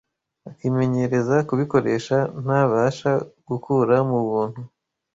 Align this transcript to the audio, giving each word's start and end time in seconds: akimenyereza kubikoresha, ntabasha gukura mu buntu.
akimenyereza 0.49 1.35
kubikoresha, 1.47 2.17
ntabasha 2.43 3.11
gukura 3.47 3.95
mu 4.09 4.19
buntu. 4.29 4.61